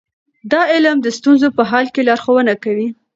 دا 0.51 0.61
علم 0.73 0.97
د 1.01 1.07
ستونزو 1.17 1.47
په 1.57 1.63
حل 1.69 1.85
کې 1.93 2.01
لارښوونه 2.09 2.53
کوي. 2.63 2.87